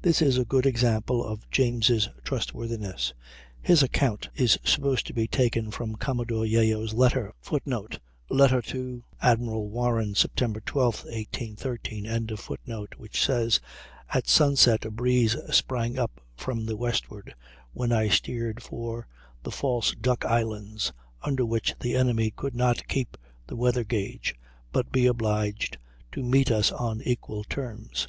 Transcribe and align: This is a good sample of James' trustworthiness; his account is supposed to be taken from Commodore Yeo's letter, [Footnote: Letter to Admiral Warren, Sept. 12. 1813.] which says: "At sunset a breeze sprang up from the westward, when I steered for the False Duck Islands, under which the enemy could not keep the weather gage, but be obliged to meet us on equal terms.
This 0.00 0.22
is 0.22 0.38
a 0.38 0.44
good 0.44 0.72
sample 0.78 1.24
of 1.24 1.50
James' 1.50 2.08
trustworthiness; 2.22 3.12
his 3.60 3.82
account 3.82 4.28
is 4.36 4.60
supposed 4.62 5.08
to 5.08 5.12
be 5.12 5.26
taken 5.26 5.72
from 5.72 5.96
Commodore 5.96 6.46
Yeo's 6.46 6.94
letter, 6.94 7.32
[Footnote: 7.40 7.98
Letter 8.30 8.62
to 8.62 9.02
Admiral 9.20 9.68
Warren, 9.68 10.14
Sept. 10.14 10.64
12. 10.66 11.06
1813.] 11.06 12.86
which 12.96 13.20
says: 13.20 13.58
"At 14.10 14.28
sunset 14.28 14.84
a 14.84 14.90
breeze 14.92 15.34
sprang 15.50 15.98
up 15.98 16.20
from 16.36 16.64
the 16.66 16.76
westward, 16.76 17.34
when 17.72 17.90
I 17.90 18.08
steered 18.08 18.62
for 18.62 19.08
the 19.42 19.50
False 19.50 19.96
Duck 20.00 20.24
Islands, 20.24 20.92
under 21.24 21.44
which 21.44 21.74
the 21.80 21.96
enemy 21.96 22.30
could 22.30 22.54
not 22.54 22.86
keep 22.86 23.16
the 23.48 23.56
weather 23.56 23.82
gage, 23.82 24.36
but 24.70 24.92
be 24.92 25.06
obliged 25.06 25.76
to 26.12 26.22
meet 26.22 26.52
us 26.52 26.70
on 26.70 27.02
equal 27.02 27.42
terms. 27.42 28.06